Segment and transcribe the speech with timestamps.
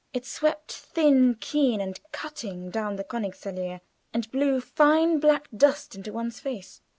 [0.13, 3.81] It swept, thin, keen and cutting, down the Königsallée,
[4.11, 6.81] and blew fine black dust into one's face.